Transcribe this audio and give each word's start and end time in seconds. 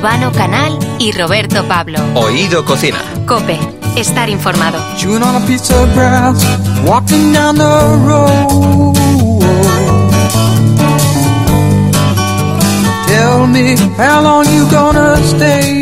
Urbano 0.00 0.32
Canal 0.32 0.78
y 0.98 1.12
Roberto 1.12 1.62
Pablo. 1.68 1.98
Oído 2.14 2.64
Cocina. 2.64 2.96
Cope, 3.26 3.60
estar 3.96 4.30
informado. 4.30 4.78
Chewing 4.96 5.22
on 5.22 5.36
a 5.36 5.46
piece 5.46 5.70
of 5.74 5.92
grass, 5.92 6.42
walking 6.86 7.34
down 7.34 7.56
the 7.56 7.98
road. 8.06 8.94
Tell 13.08 13.46
me 13.46 13.76
how 13.98 14.22
long 14.22 14.46
you 14.46 14.66
gonna 14.70 15.18
stay 15.18 15.79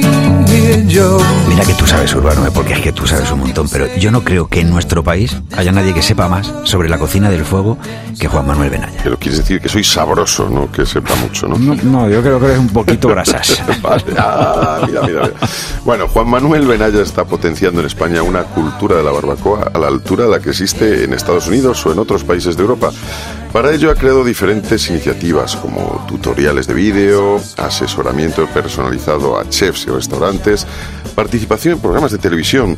Mira 0.84 1.64
que 1.64 1.74
tú 1.74 1.86
sabes, 1.86 2.14
Urbano, 2.14 2.46
¿eh? 2.46 2.50
porque 2.54 2.74
es 2.74 2.80
que 2.80 2.92
tú 2.92 3.06
sabes 3.06 3.30
un 3.32 3.41
montón, 3.41 3.68
pero 3.68 3.87
yo 3.96 4.12
no 4.12 4.23
creo 4.23 4.48
que 4.48 4.60
en 4.60 4.70
nuestro 4.70 5.02
país 5.02 5.37
haya 5.56 5.73
nadie 5.73 5.92
que 5.92 6.02
sepa 6.02 6.28
más 6.28 6.52
sobre 6.64 6.88
la 6.88 6.98
cocina 6.98 7.30
del 7.30 7.45
fuego 7.45 7.78
que 8.18 8.28
Juan 8.28 8.46
Manuel 8.46 8.70
Benaya. 8.70 9.01
Pero 9.02 9.18
quieres 9.18 9.38
decir 9.38 9.60
que 9.60 9.68
soy 9.68 9.82
sabroso, 9.82 10.48
¿no? 10.48 10.70
Que 10.70 10.87
sepa 10.87 11.14
mucho, 11.16 11.48
¿no? 11.48 11.59
No, 11.59 11.74
no, 11.74 12.09
yo 12.09 12.23
creo 12.23 12.38
que 12.38 12.46
eres 12.46 12.59
un 12.59 12.68
poquito 12.68 13.09
grasas. 13.10 13.60
Vale. 13.82 14.04
Ah, 14.16 14.82
mira, 14.87 15.02
mira, 15.02 15.23
mira. 15.23 15.34
Bueno, 15.84 16.06
Juan 16.09 16.28
Manuel 16.28 16.66
Benaya 16.66 17.02
está 17.02 17.24
potenciando 17.24 17.80
en 17.80 17.87
España 17.87 18.23
una 18.23 18.45
cultura 18.45 18.96
de 18.96 19.02
la 19.02 19.10
barbacoa 19.10 19.70
a 19.74 19.79
la 19.79 19.88
altura 19.88 20.24
de 20.24 20.30
la 20.30 20.40
que 20.40 20.51
existe 20.51 21.04
en 21.04 21.12
Estados 21.12 21.48
Unidos 21.48 21.84
o 21.87 21.92
en 21.92 21.98
otros 21.98 22.23
países 22.23 22.56
de 22.56 22.62
Europa. 22.62 22.92
Para 23.52 23.73
ello 23.73 23.90
ha 23.90 23.95
creado 23.95 24.24
diferentes 24.24 24.90
iniciativas 24.90 25.56
como 25.56 26.04
tutoriales 26.06 26.66
de 26.66 26.74
vídeo, 26.74 27.40
asesoramiento 27.56 28.46
personalizado 28.48 29.38
a 29.38 29.48
chefs 29.48 29.87
y 29.87 29.90
restaurantes, 29.90 30.66
participación 31.14 31.74
en 31.74 31.80
programas 31.80 32.12
de 32.12 32.18
televisión 32.18 32.76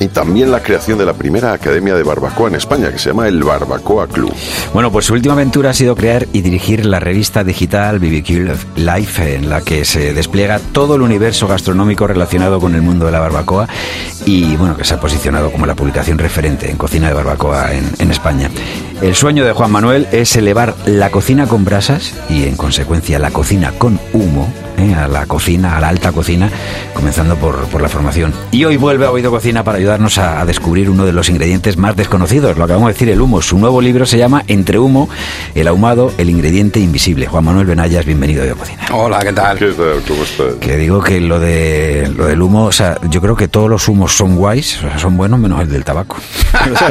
y 0.00 0.08
también 0.08 0.50
la 0.50 0.60
creación 0.60 0.98
de 0.98 1.06
la 1.06 1.12
primera 1.12 1.52
academia 1.52 1.94
de 1.94 2.02
barbacoa 2.02 2.48
en 2.48 2.56
España 2.56 2.90
que 2.90 2.98
se 2.98 3.10
llama 3.10 3.28
el 3.28 3.42
Barbacoa 3.42 4.08
Club. 4.08 4.32
Bueno, 4.72 4.90
pues 4.90 5.06
su 5.06 5.14
última 5.14 5.34
aventura 5.34 5.70
ha 5.70 5.74
sido 5.74 5.94
crear 5.94 6.26
y 6.32 6.42
dirigir 6.42 6.84
la 6.86 7.00
revista 7.00 7.44
digital 7.44 7.98
BBQ 7.98 8.76
Life, 8.76 9.36
en 9.36 9.50
la 9.50 9.60
que 9.60 9.84
se 9.84 10.12
despliega 10.12 10.58
todo 10.58 10.96
el 10.96 11.02
universo 11.02 11.46
gastronómico 11.46 12.06
relacionado 12.06 12.60
con 12.60 12.74
el 12.74 12.82
mundo 12.82 13.06
de 13.06 13.12
la 13.12 13.20
barbacoa 13.20 13.68
y, 14.26 14.56
bueno, 14.56 14.76
que 14.76 14.84
se 14.84 14.94
ha 14.94 15.00
posicionado 15.00 15.50
como 15.50 15.66
la 15.66 15.74
publicación 15.74 16.18
referente 16.18 16.70
en 16.70 16.76
cocina 16.76 17.08
de 17.08 17.14
barbacoa 17.14 17.72
en, 17.72 17.90
en 17.98 18.10
España. 18.10 18.50
El 19.02 19.14
sueño 19.14 19.44
de 19.44 19.52
Juan 19.52 19.70
Manuel 19.70 20.08
es 20.12 20.34
elevar 20.36 20.74
la 20.86 21.10
cocina 21.10 21.46
con 21.46 21.64
brasas 21.64 22.14
y, 22.28 22.44
en 22.44 22.56
consecuencia, 22.56 23.18
la 23.18 23.30
cocina 23.30 23.72
con 23.78 24.00
humo 24.12 24.52
¿eh? 24.78 24.94
a 24.94 25.08
la 25.08 25.26
cocina, 25.26 25.76
a 25.76 25.80
la 25.80 25.88
alta 25.88 26.12
cocina, 26.12 26.50
comenzando 26.94 27.36
por, 27.36 27.56
por 27.68 27.80
la 27.82 27.88
formación. 27.88 28.32
Y 28.50 28.64
hoy 28.64 28.76
vuelve 28.76 29.06
a 29.06 29.10
Oído 29.10 29.30
Cocina 29.30 29.64
para 29.64 29.78
ayudarnos 29.78 30.18
a, 30.18 30.40
a 30.40 30.44
descubrir 30.46 30.90
uno 30.90 31.04
de 31.06 31.12
los 31.12 31.28
ingredientes 31.28 31.76
más 31.76 31.96
desconocidos, 31.96 32.56
lo 32.56 32.64
acabamos 32.64 32.88
de 32.88 32.92
decir, 32.94 33.08
el 33.08 33.20
humo. 33.20 33.42
Su 33.42 33.58
nuevo 33.58 33.80
libro 33.80 34.06
se 34.06 34.18
llama 34.18 34.42
Entre 34.46 34.78
humo, 34.78 35.08
el 35.54 35.68
ahumado, 35.68 36.12
el 36.18 36.30
ingrediente 36.30 36.80
invisible. 36.80 37.26
Juan 37.26 37.44
Manuel 37.44 37.66
Benayas, 37.66 38.04
bienvenido 38.04 38.42
a 38.42 38.44
Oído 38.44 38.56
Cocina. 38.56 38.86
Hola, 38.92 39.18
¿qué 39.20 39.32
tal? 39.32 39.58
¿Qué 39.58 39.66
tal? 39.72 40.02
¿Cómo 40.06 40.22
estás? 40.22 40.54
Que 40.60 40.76
digo 40.76 41.02
que 41.02 41.20
lo 41.20 41.40
de 41.40 42.10
lo 42.16 42.26
del 42.26 42.40
humo, 42.42 42.64
o 42.66 42.72
sea, 42.72 42.98
yo 43.10 43.20
creo 43.20 43.36
que 43.36 43.48
todos 43.48 43.68
los 43.70 43.88
humos 43.88 44.16
son 44.16 44.36
guays, 44.36 44.78
o 44.78 44.80
sea, 44.82 44.98
son 44.98 45.16
buenos 45.16 45.38
menos 45.38 45.60
el 45.60 45.70
del 45.70 45.84
tabaco. 45.84 46.16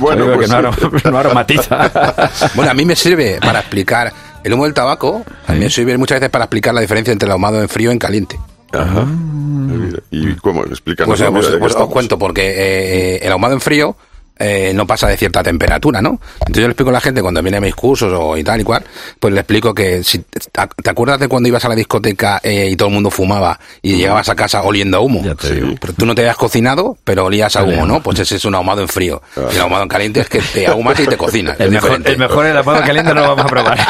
Bueno, 0.00 0.26
pues 0.34 0.48
que 0.50 0.56
no, 0.62 0.72
sí. 0.72 0.80
arom- 0.80 1.10
no 1.10 1.18
aromatiza. 1.18 1.90
Bueno, 2.54 2.70
a 2.70 2.74
mí 2.74 2.84
me 2.84 2.94
sirve 2.96 3.38
para 3.40 3.60
explicar 3.60 4.12
el 4.46 4.52
humo 4.54 4.64
del 4.64 4.74
tabaco, 4.74 5.24
me 5.48 5.68
sirve 5.70 5.98
muchas 5.98 6.20
veces 6.20 6.30
para 6.30 6.44
explicar 6.44 6.72
la 6.72 6.80
diferencia 6.80 7.12
entre 7.12 7.26
el 7.26 7.32
ahumado 7.32 7.60
en 7.60 7.68
frío 7.68 7.90
y 7.90 7.94
en 7.94 7.98
caliente. 7.98 8.38
Ajá. 8.72 9.04
Mira, 9.04 9.98
¿Y 10.10 10.34
cómo? 10.36 10.64
Explícanos. 10.64 11.18
Pues, 11.18 11.28
eh, 11.28 11.32
pues- 11.32 11.56
pues 11.58 11.74
os 11.74 11.88
cuento, 11.88 12.16
porque 12.18 12.54
eh, 12.56 13.18
el 13.22 13.32
ahumado 13.32 13.54
en 13.54 13.60
frío 13.60 13.96
eh, 14.38 14.72
no 14.74 14.86
pasa 14.86 15.08
de 15.08 15.16
cierta 15.16 15.42
temperatura, 15.42 16.02
¿no? 16.02 16.20
Entonces 16.40 16.62
yo 16.62 16.68
le 16.68 16.72
explico 16.72 16.90
a 16.90 16.92
la 16.92 17.00
gente 17.00 17.22
cuando 17.22 17.42
viene 17.42 17.58
a 17.58 17.60
mis 17.60 17.74
cursos 17.74 18.12
o 18.14 18.36
y 18.36 18.44
tal 18.44 18.60
y 18.60 18.64
cual, 18.64 18.84
pues 19.18 19.32
le 19.32 19.40
explico 19.40 19.74
que 19.74 20.04
si 20.04 20.18
te 20.18 20.90
acuerdas 20.90 21.20
de 21.20 21.28
cuando 21.28 21.48
ibas 21.48 21.64
a 21.64 21.68
la 21.68 21.74
discoteca 21.74 22.40
eh, 22.42 22.68
y 22.70 22.76
todo 22.76 22.88
el 22.88 22.94
mundo 22.94 23.10
fumaba 23.10 23.58
y 23.82 23.96
llegabas 23.96 24.28
a 24.28 24.34
casa 24.34 24.62
oliendo 24.62 24.98
a 24.98 25.00
humo. 25.00 25.22
Ya 25.24 25.34
te 25.34 25.54
digo. 25.54 25.74
Pero 25.80 25.92
tú 25.94 26.06
no 26.06 26.14
te 26.14 26.22
habías 26.22 26.36
cocinado, 26.36 26.98
pero 27.04 27.24
olías 27.24 27.56
a 27.56 27.62
humo, 27.62 27.86
¿no? 27.86 28.02
Pues 28.02 28.18
ese 28.18 28.36
es 28.36 28.44
un 28.44 28.54
ahumado 28.54 28.82
en 28.82 28.88
frío. 28.88 29.22
Y 29.36 29.56
el 29.56 29.60
ahumado 29.60 29.84
en 29.84 29.88
caliente 29.88 30.20
es 30.20 30.28
que 30.28 30.40
te 30.40 30.66
ahumas 30.66 30.98
y 31.00 31.06
te 31.06 31.16
cocinas. 31.16 31.58
El 31.58 31.70
mejor, 31.70 32.00
el 32.04 32.18
mejor 32.18 32.46
el 32.46 32.56
ahumado 32.56 32.82
caliente 32.82 33.14
no 33.14 33.22
lo 33.22 33.28
vamos 33.34 33.44
a 33.44 33.48
probar. 33.48 33.76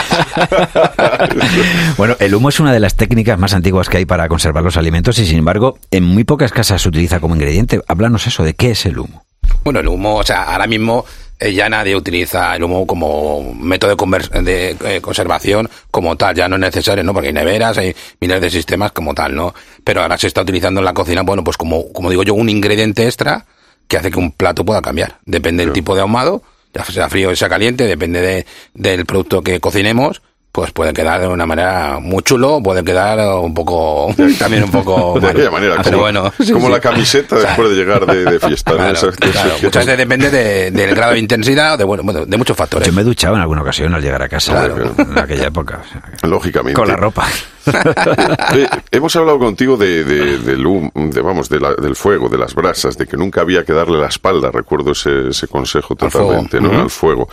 bueno, 1.97 2.17
el 2.21 2.35
humo 2.35 2.49
es 2.49 2.61
una 2.61 2.73
de 2.73 2.81
las 2.81 2.95
técnicas 2.95 3.39
más 3.39 3.55
antiguas 3.55 3.89
que 3.89 3.99
hay 3.99 4.05
para 4.05 4.29
conservar 4.29 4.63
los 4.63 4.77
alimentos 4.77 5.19
y 5.19 5.27
sin 5.27 5.39
embargo 5.39 5.79
en 5.91 6.05
muy 6.05 6.25
pocas 6.25 6.53
casas 6.53 6.83
se 6.83 6.89
utiliza 6.89 7.21
como 7.21 7.35
ingrediente. 7.35 7.81
Háblanos 7.89 8.27
eso 8.27 8.45
de 8.45 8.55
qué 8.55 8.71
es 8.71 8.87
el 8.87 8.99
humo. 8.99 9.26
Bueno, 9.67 9.81
el 9.81 9.89
humo, 9.89 10.15
o 10.15 10.23
sea, 10.23 10.45
ahora 10.45 10.69
mismo 10.69 11.05
eh, 11.41 11.53
ya 11.53 11.69
nadie 11.69 11.97
utiliza 11.97 12.55
el 12.55 12.63
humo 12.63 12.87
como 12.87 13.53
método 13.53 13.97
de, 13.97 14.43
de, 14.43 14.77
eh, 14.85 15.01
conservación 15.01 15.69
como 15.91 16.15
tal, 16.15 16.37
ya 16.37 16.49
no 16.49 16.55
es 16.55 16.61
necesario, 16.61 17.03
¿no? 17.03 17.13
Porque 17.13 17.27
hay 17.27 17.35
neveras, 17.35 17.77
hay 17.77 17.93
miles 18.21 18.41
de 18.41 18.49
sistemas 18.49 18.93
como 18.93 19.13
tal, 19.13 19.35
¿no? 19.35 19.53
Pero 19.83 20.03
ahora 20.03 20.17
se 20.19 20.29
está 20.29 20.43
utilizando 20.43 20.79
en 20.79 20.85
la 20.85 20.95
cocina, 20.95 21.23
bueno, 21.23 21.43
pues 21.43 21.57
como, 21.57 21.93
como 21.93 22.11
digo 22.11 22.23
yo, 22.23 22.35
un 22.35 22.49
ingrediente 22.49 23.07
extra 23.07 23.45
que 23.89 23.97
hace 23.97 24.13
que 24.13 24.21
un 24.21 24.31
plato 24.31 24.65
pueda 24.65 24.81
cambiar. 24.81 25.19
Depende 25.25 25.65
del 25.65 25.73
tipo 25.73 25.97
de 25.97 26.03
ahumado, 26.03 26.45
ya 26.73 26.85
sea 26.85 27.09
frío 27.09 27.31
o 27.31 27.35
sea 27.35 27.49
caliente, 27.49 27.89
depende 27.89 28.21
de, 28.21 28.47
del 28.75 29.05
producto 29.05 29.43
que 29.43 29.59
cocinemos, 29.59 30.23
pues 30.57 30.73
puede 30.73 30.95
quedar 30.95 31.21
de 31.21 31.29
una 31.29 31.45
manera 31.45 31.99
muy 32.01 32.23
chulo, 32.23 32.63
puede 32.63 32.83
quedar 32.83 33.19
un 33.41 33.53
poco, 33.53 34.09
también 34.39 34.65
un 34.65 34.71
poco... 34.71 35.21
De 35.21 35.29
aquella 35.29 35.51
manera, 35.51 35.75
Pero 35.77 35.91
como, 35.91 36.01
bueno, 36.01 36.33
sí, 36.43 36.51
como 36.55 36.69
sí. 36.69 36.73
la 36.73 36.81
camiseta 36.81 37.37
después 37.37 37.69
de 37.69 37.75
llegar 37.77 38.07
de, 38.07 38.25
de 38.25 38.41
fiesta. 38.41 38.73
Muchas 39.63 39.85
veces 39.85 39.99
depende 39.99 40.31
de- 40.31 40.71
del 40.71 40.95
grado 40.95 41.13
de 41.13 41.19
intensidad, 41.19 41.77
de, 41.77 41.85
bueno, 41.85 42.03
bueno, 42.03 42.25
de 42.25 42.37
muchos 42.39 42.57
factores. 42.57 42.87
Yo 42.89 42.95
me 42.95 43.03
he 43.03 43.05
duchado 43.05 43.35
en 43.35 43.43
alguna 43.43 43.61
ocasión 43.61 43.95
al 43.95 44.01
llegar 44.01 44.23
a 44.23 44.29
casa 44.31 44.53
Claro. 44.53 44.95
en 44.99 45.19
aquella 45.19 45.49
época. 45.49 45.83
o 45.85 45.89
sea, 45.91 46.01
Lógicamente. 46.23 46.73
con 46.81 46.89
la 46.89 46.97
ropa. 46.97 47.27
Eh, 48.55 48.69
hemos 48.93 49.15
hablado 49.17 49.39
contigo 49.39 49.77
de, 49.77 50.05
de- 50.05 50.39
del 50.39 50.65
hum- 50.67 50.91
de, 50.95 51.21
vamos, 51.21 51.49
de 51.49 51.61
la- 51.61 51.75
del 51.75 51.97
fuego, 51.97 52.29
de 52.29 52.39
las 52.39 52.55
brasas, 52.55 52.97
de 52.97 53.07
que 53.07 53.17
nunca 53.17 53.41
había 53.41 53.65
que 53.65 53.73
darle 53.73 53.99
la 53.99 54.07
espalda. 54.07 54.51
Recuerdo 54.51 54.93
ese, 54.93 55.29
ese 55.29 55.49
consejo 55.49 55.97
Al 56.01 56.11
fuego. 56.11 56.29
totalmente, 56.29 56.61
¿no? 56.61 56.83
Al 56.83 56.91
fuego. 56.91 57.29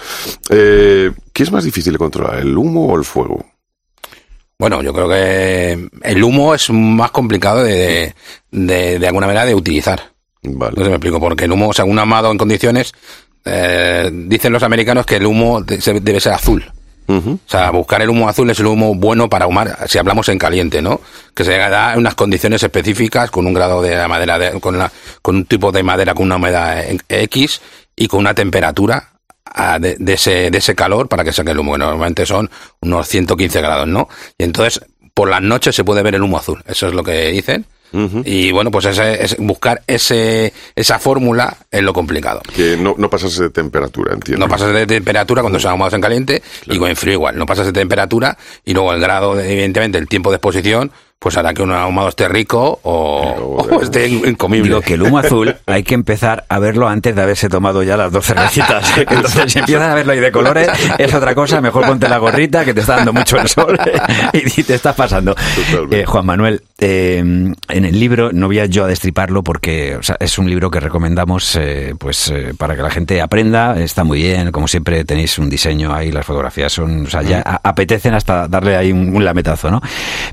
Eh, 0.50 1.12
¿Qué 1.32 1.44
es 1.44 1.52
más 1.52 1.64
difícil 1.64 1.94
de 1.94 2.00
controlar, 2.00 2.40
el 2.40 2.58
humo 2.58 2.88
o 2.88 2.98
el 2.98 3.04
fuego? 3.04 3.46
Bueno, 4.58 4.82
yo 4.82 4.94
creo 4.94 5.10
que 5.10 5.90
el 6.04 6.24
humo 6.24 6.54
es 6.56 6.70
más 6.70 7.12
complicado 7.12 7.64
de, 7.64 8.14
de, 8.52 9.00
de 9.00 9.08
alguna 9.08 9.28
manera 9.28 9.46
de 9.46 9.56
utilizar. 9.56 10.02
Vale. 10.44 10.74
No 10.78 10.84
sé 10.84 10.90
me 10.90 10.96
explico, 10.96 11.20
porque 11.20 11.46
el 11.46 11.52
humo, 11.52 11.70
o 11.70 11.74
sea, 11.74 11.86
un 11.86 11.98
ahumado 12.00 12.32
en 12.32 12.38
condiciones, 12.38 12.94
eh, 13.46 14.10
dicen 14.12 14.54
los 14.54 14.64
americanos 14.64 15.06
que 15.06 15.18
el 15.18 15.26
humo 15.26 15.62
debe 15.62 16.20
ser 16.20 16.34
azul. 16.34 16.64
O 17.08 17.38
sea, 17.46 17.70
buscar 17.72 18.02
el 18.02 18.10
humo 18.10 18.30
azul 18.30 18.50
es 18.50 18.60
el 18.60 18.66
humo 18.68 18.96
bueno 18.96 19.30
para 19.30 19.46
ahumar, 19.46 19.78
si 19.88 19.98
hablamos 19.98 20.30
en 20.30 20.38
caliente, 20.38 20.82
¿no? 20.82 21.02
Que 21.34 21.44
se 21.44 21.58
da 21.58 21.94
en 21.94 22.00
unas 22.00 22.16
condiciones 22.16 22.64
específicas, 22.64 23.30
con 23.32 23.46
un 23.46 23.54
grado 23.54 23.82
de 23.82 24.08
madera, 24.08 24.38
de- 24.40 24.60
con, 24.60 24.78
la- 24.78 24.92
con 25.22 25.36
un 25.36 25.46
tipo 25.46 25.72
de 25.72 25.84
madera 25.84 26.14
con 26.14 26.26
una 26.26 26.38
humedad 26.38 26.84
X 27.10 27.62
y 27.96 28.08
con 28.08 28.20
una 28.22 28.34
temperatura 28.34 29.10
ah, 29.46 29.78
de, 29.80 29.96
de 30.00 30.14
ese, 30.14 30.50
de 30.50 30.58
ese 30.58 30.76
calor 30.76 31.08
para 31.08 31.24
que 31.24 31.32
saque 31.34 31.52
el 31.52 31.60
humo, 31.60 31.74
que 31.74 31.80
normalmente 31.80 32.26
son 32.26 32.50
unos 32.82 33.08
115 33.08 33.62
grados, 33.62 33.88
¿no? 33.88 34.08
Y 34.38 34.44
entonces, 34.46 34.82
por 35.14 35.30
las 35.30 35.42
noches 35.42 35.76
se 35.76 35.84
puede 35.84 36.02
ver 36.04 36.16
el 36.16 36.24
humo 36.24 36.38
azul, 36.38 36.64
eso 36.66 36.88
es 36.88 36.94
lo 36.94 37.04
que 37.04 37.28
dicen. 37.32 37.66
Y 38.26 38.52
bueno, 38.52 38.72
pues 38.72 38.86
ese, 38.86 39.24
es 39.24 39.38
buscar 39.38 39.84
ese, 39.86 40.52
esa 40.76 40.98
fórmula 41.00 41.56
es 41.70 41.84
lo 41.84 41.94
complicado. 41.94 42.42
Que 42.56 42.76
no, 42.76 42.96
no 42.98 43.10
pasarse 43.10 43.44
de 43.44 43.50
temperatura, 43.52 44.14
entiendo. 44.14 44.46
No 44.46 44.50
pasas 44.52 44.74
de 44.74 44.88
temperatura 44.88 45.42
cuando 45.42 45.60
se 45.60 45.68
ahumados 45.68 45.94
en 45.94 46.02
caliente 46.02 46.42
y 46.68 46.78
con 46.80 46.96
frío 46.96 47.14
igual. 47.14 47.38
No 47.38 47.46
pasas 47.46 47.68
de 47.68 47.74
temperatura 47.74 48.38
y 48.66 48.74
luego 48.74 48.94
el 48.94 49.00
grado, 49.00 49.36
de- 49.36 49.52
evidentemente, 49.52 49.98
el 50.00 50.08
tiempo 50.08 50.32
de 50.32 50.38
exposición, 50.38 50.92
pues 51.24 51.38
hará 51.38 51.54
que 51.54 51.64
un 51.64 51.72
ahumado 51.72 52.10
esté 52.10 52.28
rico 52.28 52.80
o, 52.84 53.58
o 53.72 53.82
esté 53.82 54.10
in- 54.10 54.28
incomible. 54.28 54.68
Digo 54.68 54.82
que 54.82 54.96
el 54.96 55.04
humo 55.04 55.20
azul 55.20 55.56
hay 55.66 55.84
que 55.84 55.94
empezar 55.94 56.44
a 56.50 56.60
verlo 56.60 56.90
antes 56.90 57.16
de 57.16 57.22
haberse 57.22 57.48
tomado 57.48 57.82
ya 57.82 57.96
las 57.96 58.12
dos 58.12 58.26
cervecitas. 58.26 58.98
Entonces, 58.98 59.54
si 59.54 59.60
empiezas 59.60 59.88
a 59.90 59.96
verlo 59.96 60.12
ahí 60.12 60.20
de 60.20 60.32
colores, 60.34 60.68
es 60.98 61.14
otra 61.14 61.34
cosa. 61.34 61.62
Mejor 61.62 61.86
ponte 61.86 62.10
la 62.10 62.18
gorrita 62.18 62.66
que 62.66 62.74
te 62.74 62.82
está 62.82 62.98
dando 62.98 63.14
mucho 63.14 63.40
el 63.40 63.48
sol 63.48 63.80
y 64.34 64.64
te 64.64 64.76
estás 64.76 64.96
pasando. 64.96 65.34
Eh, 65.92 66.04
Juan 66.06 66.26
Manuel, 66.26 66.62
eh, 66.80 67.20
en 67.20 67.56
el 67.86 67.98
libro, 68.00 68.32
no 68.34 68.48
voy 68.48 68.60
a 68.60 68.66
yo 68.66 68.84
a 68.84 68.88
destriparlo 68.88 69.44
porque 69.44 69.96
o 69.96 70.04
sea, 70.04 70.18
es 70.20 70.38
un 70.38 70.50
libro 70.50 70.70
que 70.70 70.82
recomendamos 70.82 71.56
eh, 71.56 71.96
pues 71.98 72.30
eh, 72.30 72.54
para 72.58 72.76
que 72.76 72.82
la 72.82 72.90
gente 72.90 73.22
aprenda. 73.22 73.80
Está 73.82 74.04
muy 74.04 74.20
bien, 74.22 74.52
como 74.52 74.68
siempre 74.68 75.06
tenéis 75.06 75.38
un 75.40 75.50
diseño 75.50 75.94
ahí, 75.94 76.12
las 76.12 76.26
fotografías 76.26 76.74
son, 76.74 77.06
o 77.06 77.10
sea, 77.10 77.22
ya 77.22 77.40
apetecen 77.64 78.14
hasta 78.14 78.50
darle 78.50 78.76
ahí 78.76 78.92
un, 78.92 79.16
un 79.16 79.24
lametazo, 79.24 79.72
¿no? 79.72 79.82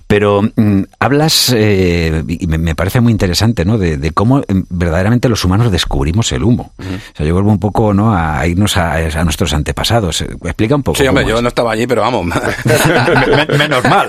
Pero 0.09 0.43
mm, 0.43 0.80
hablas, 0.99 1.53
eh, 1.56 2.23
y 2.27 2.47
me, 2.47 2.75
parece 2.75 3.00
muy 3.00 3.12
interesante, 3.12 3.65
¿no? 3.65 3.79
De, 3.79 3.97
de 3.97 4.11
cómo 4.12 4.43
em, 4.49 4.65
verdaderamente 4.69 5.29
los 5.29 5.44
humanos 5.44 5.71
descubrimos 5.71 6.31
el 6.32 6.43
humo. 6.44 6.73
O 6.79 7.17
sea, 7.17 7.27
yo 7.27 7.35
vuelvo 7.35 7.50
un 7.50 7.59
poco, 7.59 7.93
¿no? 7.94 8.15
A 8.15 8.47
irnos 8.47 8.77
a, 8.77 8.94
a 8.97 9.25
nuestros 9.25 9.53
antepasados. 9.53 10.21
Explica 10.23 10.75
un 10.75 10.82
poco. 10.82 10.99
Sí, 10.99 11.06
hombre, 11.06 11.25
yo 11.27 11.37
es. 11.37 11.43
no 11.43 11.49
estaba 11.49 11.73
allí, 11.73 11.87
pero 11.87 12.03
vamos. 12.03 12.27
Men- 12.67 13.59
Menos 13.59 13.85
mal. 13.85 14.06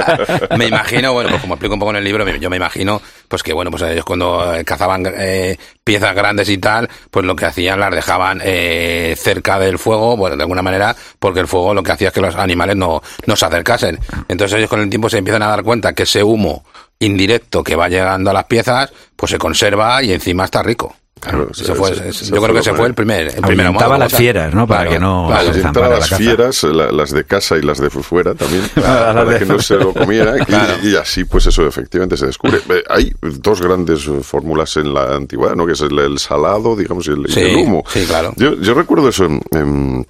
me 0.58 0.66
imagino, 0.66 1.12
bueno, 1.12 1.30
pues 1.30 1.40
como 1.42 1.54
explico 1.54 1.74
un 1.74 1.80
poco 1.80 1.90
en 1.90 1.96
el 1.96 2.04
libro, 2.04 2.26
yo 2.36 2.50
me 2.50 2.56
imagino, 2.56 3.00
pues 3.28 3.42
que 3.42 3.52
bueno, 3.52 3.70
pues 3.70 3.82
ellos 3.82 4.04
cuando 4.04 4.54
eh, 4.54 4.64
cazaban 4.64 5.04
eh, 5.06 5.56
piezas 5.82 6.14
grandes 6.14 6.48
y 6.48 6.58
tal, 6.58 6.88
pues 7.10 7.24
lo 7.24 7.36
que 7.36 7.46
hacían 7.46 7.80
las 7.80 7.94
dejaban 7.94 8.40
eh, 8.42 9.14
cerca 9.18 9.58
del 9.58 9.78
fuego, 9.78 10.16
bueno, 10.16 10.36
de 10.36 10.42
alguna 10.42 10.62
manera, 10.62 10.94
porque 11.18 11.40
el 11.40 11.46
fuego 11.46 11.74
lo 11.74 11.82
que 11.82 11.92
hacía 11.92 12.08
es 12.08 12.14
que 12.14 12.20
los 12.20 12.36
animales 12.36 12.76
no, 12.76 13.02
no 13.26 13.36
se 13.36 13.46
acercasen. 13.46 13.98
Entonces 14.28 14.58
ellos 14.58 14.70
con 14.70 14.80
el 14.80 14.90
tiempo 14.90 15.08
se 15.08 15.18
empiezan 15.18 15.42
a 15.42 15.48
dar 15.48 15.62
cuenta 15.62 15.92
que 15.92 16.04
ese 16.04 16.22
humo 16.22 16.64
indirecto 16.98 17.62
que 17.62 17.76
va 17.76 17.88
llegando 17.88 18.30
a 18.30 18.34
las 18.34 18.44
piezas, 18.44 18.92
pues 19.16 19.30
se 19.30 19.38
conserva 19.38 20.02
y 20.02 20.12
encima 20.12 20.44
está 20.44 20.62
rico. 20.62 20.94
Claro, 21.24 21.48
ese- 21.52 21.74
fue- 21.74 21.90
yo 21.94 21.94
fue 21.94 22.12
creo 22.48 22.54
que 22.62 22.70
que- 22.70 22.76
fue 22.76 22.86
el 22.86 22.94
primer, 22.94 23.26
el 23.28 23.32
primer 23.42 23.66
Ahuyentaba 23.66 23.94
ahumado, 23.94 23.98
las 24.10 24.14
fieras, 24.14 24.54
¿no? 24.54 24.66
Para 24.66 24.88
que 24.88 24.98
no- 24.98 25.26
claro, 25.28 25.52
se 25.52 25.60
zampara 25.62 25.88
la 25.88 25.94
las 25.96 26.08
caza. 26.10 26.16
fieras, 26.22 26.62
la- 26.64 26.92
las 26.92 27.10
de 27.12 27.24
casa 27.24 27.56
y 27.56 27.62
las 27.62 27.78
de 27.80 27.90
fuera 27.90 28.34
también, 28.34 28.62
Las 28.76 28.84
para 29.14 29.38
que 29.38 29.44
no 29.46 29.58
se 29.60 29.76
lo 29.76 29.92
comieran. 29.94 30.38
y- 30.40 30.44
Claro. 30.44 30.74
Y, 30.82 30.96
así, 30.96 31.24
pues 31.24 31.46
eso 31.46 31.66
efectivamente 31.66 32.16
se 32.16 32.26
descubre. 32.26 32.58
Eh, 32.68 32.82
Hay 32.88 33.12
dos 33.20 33.60
grandes 33.62 34.06
eh, 34.06 34.20
fórmulas 34.22 34.76
en 34.76 34.92
la 34.92 35.14
antigüedad, 35.16 35.54
¿no? 35.56 35.66
Que 35.66 35.72
es 35.72 35.80
el, 35.80 35.98
el 35.98 36.18
salado, 36.18 36.76
digamos, 36.76 37.06
y 37.08 37.10
el, 37.10 37.26
y 37.28 37.32
Sí, 37.32 37.40
el 37.40 37.56
humo. 37.56 37.82
sí, 37.88 38.04
claro. 38.06 38.32
Yo, 38.36 38.54
yo 38.60 38.74
recuerdo 38.74 39.08
eso 39.08 39.24
en, 39.24 39.40
en 39.52 40.06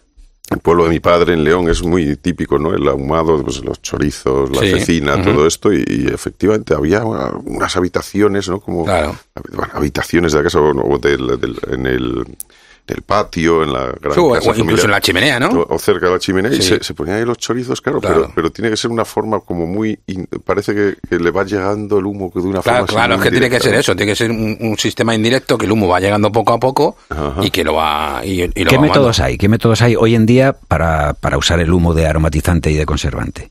el 0.51 0.59
pueblo 0.59 0.85
de 0.85 0.91
mi 0.91 1.01
padre, 1.01 1.33
en 1.35 1.43
León, 1.43 1.69
es 1.71 1.83
muy 1.83 2.17
típico, 2.17 2.59
¿no? 2.59 2.75
El 2.75 2.87
ahumado, 2.87 3.43
pues, 3.43 3.65
los 3.65 3.81
chorizos, 3.81 4.51
la 4.51 4.61
Sí, 4.61 4.71
cecina, 4.73 5.23
todo 5.23 5.47
esto, 5.47 5.73
y, 5.73 5.85
y 5.89 6.07
efectivamente 6.13 6.75
había 6.75 7.03
una- 7.05 7.31
unas 7.45 7.77
habitaciones, 7.77 8.49
¿no? 8.49 8.61
Como 8.61 8.85
Claro. 8.85 9.17
bueno, 9.53 9.73
habitaciones 9.75 10.33
de 10.33 10.39
la 10.39 10.45
casa 10.45 10.61
o, 10.61 10.71
o 10.95 10.99
del- 10.99 11.41
del- 11.41 11.59
en 11.71 11.87
el 11.87 12.25
del 12.87 13.01
patio, 13.01 13.63
en 13.63 13.73
la 13.73 13.87
gran 13.99 14.13
Sí, 14.15 14.21
o- 14.21 14.31
casa 14.33 14.51
o 14.51 14.55
incluso 14.55 14.59
familiar. 14.59 14.85
en 14.85 14.91
la 14.91 15.01
chimenea, 15.01 15.41
¿no? 15.41 15.49
O, 15.49 15.75
o 15.75 15.79
cerca 15.79 16.07
de 16.07 16.13
la 16.13 16.19
chimenea 16.19 16.53
y 16.53 16.61
se, 16.61 16.85
se 16.85 16.93
ponían 16.93 17.17
ahí 17.17 17.25
los 17.25 17.39
chorizos, 17.39 17.81
claro, 17.81 17.99
Claro. 18.01 18.21
Pero, 18.23 18.33
pero 18.35 18.53
tiene 18.53 18.71
que 18.71 18.77
ser 18.77 18.91
una 18.91 19.07
forma 19.07 19.41
como 19.41 19.67
muy... 19.67 19.99
in- 20.07 20.29
parece 20.45 20.75
que, 20.75 20.97
que 21.09 21.19
le 21.19 21.31
va 21.31 21.45
llegando 21.45 21.99
el 21.99 22.05
humo 22.05 22.31
de 22.35 22.41
una 22.43 22.61
Claro, 22.61 22.87
forma... 22.87 23.01
claro, 23.07 23.15
es 23.15 23.21
que 23.23 23.31
tiene 23.31 23.49
que 23.49 23.59
ser 23.61 23.75
eso, 23.75 23.97
tiene 23.97 24.13
que 24.13 24.17
ser 24.17 24.31
un, 24.31 24.59
un 24.61 24.77
sistema 24.77 25.15
indirecto 25.15 25.57
que 25.57 25.65
el 25.65 25.73
humo 25.73 25.89
va 25.89 25.99
llegando 26.01 26.31
poco 26.31 26.53
a 26.53 26.61
poco 26.61 26.97
Ajá. 27.09 27.37
y 27.43 27.51
que 27.51 27.65
lo 27.65 27.75
va 27.75 28.21
y, 28.23 28.43
y 28.43 28.65
lo 28.65 28.71
¿Qué 28.71 28.77
va 28.77 28.83
métodos 28.83 29.19
hay? 29.21 29.39
¿Qué 29.39 29.49
métodos 29.49 29.81
hay 29.81 29.97
hoy 29.97 30.15
en 30.15 30.27
día 30.27 30.53
para, 30.53 31.15
para 31.15 31.39
usar 31.39 31.61
el 31.61 31.73
humo 31.73 31.95
de 31.95 32.07
aromatizante 32.07 32.71
y 32.71 32.75
de 32.77 32.85
conservante? 32.85 33.51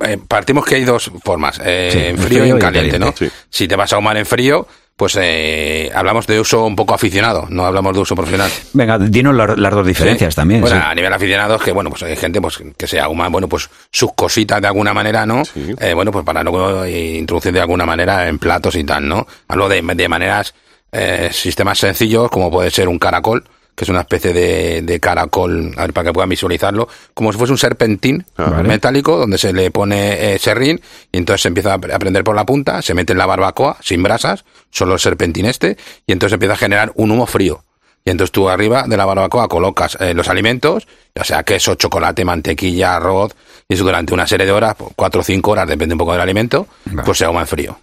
Eh, 0.00 0.18
partimos 0.26 0.64
que 0.64 0.76
hay 0.76 0.84
dos 0.84 1.10
formas, 1.24 1.60
eh, 1.64 1.90
Sí, 1.92 1.98
en 1.98 2.16
frío, 2.18 2.26
frío 2.40 2.46
y 2.46 2.50
en 2.50 2.56
y 2.56 2.60
caliente, 2.60 2.98
¿no? 2.98 3.12
caliente, 3.12 3.36
sí. 3.36 3.42
Si 3.50 3.68
te 3.68 3.76
vas 3.76 3.92
a 3.92 3.96
ahumar 3.96 4.16
en 4.16 4.26
frío, 4.26 4.66
pues 4.96 5.16
eh, 5.20 5.90
hablamos 5.94 6.26
de 6.26 6.40
uso 6.40 6.64
un 6.64 6.74
poco 6.74 6.94
aficionado, 6.94 7.46
no 7.50 7.66
hablamos 7.66 7.92
de 7.94 8.00
uso 8.00 8.14
profesional. 8.14 8.50
Venga, 8.72 8.98
dinos 8.98 9.34
la- 9.34 9.54
las 9.54 9.72
dos 9.72 9.86
diferencias 9.86 10.32
Sí. 10.32 10.36
también. 10.36 10.62
Bueno, 10.62 10.76
sí. 10.76 10.82
a 10.84 10.94
nivel 10.94 11.12
aficionado 11.12 11.56
es 11.56 11.62
que, 11.62 11.72
bueno, 11.72 11.90
pues 11.90 12.02
hay 12.04 12.16
gente 12.16 12.40
pues 12.40 12.58
que 12.76 12.86
se 12.86 12.98
ahuma, 12.98 13.28
bueno, 13.28 13.46
pues 13.48 13.68
sus 13.90 14.12
cositas 14.14 14.60
de 14.60 14.68
alguna 14.68 14.94
manera, 14.94 15.26
¿no? 15.26 15.44
Sí. 15.44 15.74
Eh, 15.78 15.92
bueno, 15.92 16.10
pues 16.10 16.24
para 16.24 16.42
luego 16.42 16.84
eh, 16.84 17.18
introducir 17.18 17.52
de 17.52 17.60
alguna 17.60 17.84
manera 17.84 18.26
en 18.26 18.38
platos 18.38 18.74
y 18.76 18.84
tal, 18.84 19.06
¿no? 19.06 19.26
Hablo 19.48 19.68
de, 19.68 19.82
de 19.82 20.08
maneras, 20.08 20.54
eh, 20.92 21.28
sistemas 21.30 21.78
sencillos, 21.78 22.30
como 22.30 22.50
puede 22.50 22.70
ser 22.70 22.88
un 22.88 22.98
caracol, 22.98 23.44
que 23.76 23.84
es 23.84 23.90
una 23.90 24.00
especie 24.00 24.32
de, 24.32 24.80
de 24.82 24.98
caracol, 25.00 25.72
a 25.76 25.82
ver, 25.82 25.92
para 25.92 26.06
que 26.08 26.12
puedan 26.14 26.30
visualizarlo, 26.30 26.88
como 27.14 27.30
si 27.30 27.38
fuese 27.38 27.52
un 27.52 27.58
serpentín 27.58 28.24
Ah, 28.36 28.50
vale. 28.50 28.66
metálico, 28.68 29.18
donde 29.18 29.38
se 29.38 29.52
le 29.52 29.70
pone 29.70 30.34
eh, 30.34 30.38
serrín, 30.38 30.80
y 31.12 31.18
entonces 31.18 31.42
se 31.42 31.48
empieza 31.48 31.74
a 31.74 31.78
pre- 31.78 31.92
a 31.94 31.98
prender 31.98 32.24
por 32.24 32.34
la 32.34 32.46
punta, 32.46 32.80
se 32.82 32.94
mete 32.94 33.12
en 33.12 33.18
la 33.18 33.26
barbacoa, 33.26 33.76
sin 33.82 34.02
brasas, 34.02 34.44
solo 34.70 34.94
el 34.94 35.00
serpentín 35.00 35.44
este, 35.46 35.76
y 36.06 36.12
entonces 36.12 36.32
empieza 36.34 36.54
a 36.54 36.56
generar 36.56 36.90
un 36.96 37.10
humo 37.10 37.26
frío. 37.26 37.62
Y 38.04 38.10
entonces 38.10 38.30
tú 38.32 38.48
arriba 38.48 38.84
de 38.86 38.96
la 38.96 39.04
barbacoa 39.04 39.48
colocas 39.48 39.98
eh, 40.00 40.14
los 40.14 40.28
alimentos, 40.28 40.86
ya 41.14 41.24
sea 41.24 41.42
queso, 41.42 41.74
chocolate, 41.74 42.24
mantequilla, 42.24 42.96
arroz, 42.96 43.34
y 43.68 43.74
eso 43.74 43.82
durante 43.84 44.14
una 44.14 44.26
serie 44.26 44.46
de 44.46 44.52
horas, 44.52 44.74
pues, 44.78 44.90
cuatro 44.94 45.20
o 45.20 45.24
cinco 45.24 45.50
horas, 45.50 45.66
depende 45.68 45.94
un 45.94 45.98
poco 45.98 46.12
del 46.12 46.20
alimento, 46.20 46.68
Vale. 46.84 47.02
pues 47.04 47.18
se 47.18 47.24
ahuma 47.24 47.40
en 47.40 47.46
frío. 47.48 47.78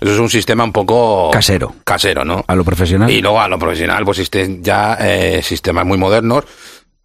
Eso 0.00 0.12
es 0.14 0.18
un 0.18 0.30
sistema 0.30 0.64
un 0.64 0.72
poco... 0.72 1.30
Casero. 1.32 1.74
Casero, 1.84 2.24
¿no? 2.24 2.44
A 2.46 2.54
lo 2.54 2.64
profesional. 2.64 3.10
Y 3.10 3.20
luego 3.20 3.40
a 3.40 3.48
lo 3.48 3.58
profesional, 3.58 4.04
pues 4.04 4.18
existen 4.18 4.62
ya 4.62 4.96
eh, 5.00 5.42
sistemas 5.42 5.84
muy 5.86 5.98
modernos. 5.98 6.44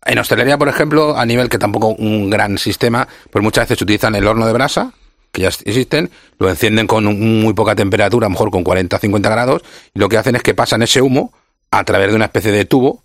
En 0.05 0.19
hostelería, 0.19 0.57
por 0.57 0.69
ejemplo, 0.69 1.17
a 1.17 1.25
nivel 1.25 1.49
que 1.49 1.57
tampoco 1.57 1.87
un 1.89 2.29
gran 2.29 2.57
sistema, 2.57 3.07
pues 3.29 3.43
muchas 3.43 3.65
veces 3.67 3.81
utilizan 3.81 4.15
el 4.15 4.25
horno 4.25 4.45
de 4.47 4.53
brasa, 4.53 4.93
que 5.33 5.41
ya 5.41 5.49
existen, 5.49 6.09
lo 6.39 6.49
encienden 6.49 6.87
con 6.87 7.05
un- 7.07 7.41
muy 7.41 7.53
poca 7.53 7.75
temperatura, 7.75 8.27
a 8.27 8.29
lo 8.29 8.31
mejor 8.31 8.49
con 8.51 8.63
40 8.63 8.97
50 8.99 9.29
grados, 9.29 9.61
y 9.93 9.99
lo 9.99 10.07
que 10.07 10.17
hacen 10.17 10.35
es 10.37 10.43
que 10.43 10.53
pasan 10.53 10.81
ese 10.81 11.01
humo 11.01 11.33
a 11.71 11.83
través 11.83 12.09
de 12.09 12.15
una 12.15 12.25
especie 12.25 12.51
de 12.53 12.63
tubo 12.63 13.03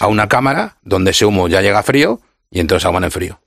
a 0.00 0.06
una 0.08 0.28
cámara 0.28 0.76
donde 0.82 1.12
ese 1.12 1.24
humo 1.24 1.48
ya 1.48 1.62
llega 1.62 1.82
frío 1.82 2.20
y 2.50 2.60
entonces 2.60 2.84
ahuman 2.84 3.04
en 3.04 3.10
frío. 3.10 3.38